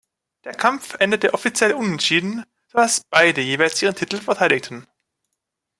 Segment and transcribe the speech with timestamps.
[0.45, 4.87] Der Kampf endete offiziell unentschieden, so dass beide jeweils ihren Titel verteidigten.